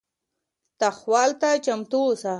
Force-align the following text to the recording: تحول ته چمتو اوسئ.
تحول 0.79 1.29
ته 1.41 1.49
چمتو 1.65 1.99
اوسئ. 2.07 2.29